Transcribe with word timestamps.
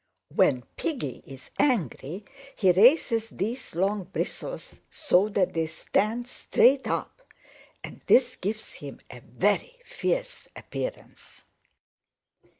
When 0.35 0.63
Piggy 0.77 1.21
is 1.27 1.51
angry 1.59 2.25
he 2.55 2.71
raises 2.71 3.29
these 3.29 3.75
long 3.75 4.05
bristles 4.05 4.79
so 4.89 5.29
that 5.29 5.53
they 5.53 5.67
stand 5.67 6.27
straight 6.27 6.87
up 6.87 7.21
and 7.83 8.01
this 8.07 8.35
gives 8.35 8.73
him 8.73 8.99
a 9.11 9.19
very 9.19 9.77
fierce 9.85 10.47
appearance. 10.55 11.43